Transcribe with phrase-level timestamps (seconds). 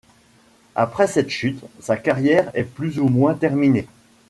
[0.73, 3.87] Après cette chute, sa carrière est plus ou moins terminée.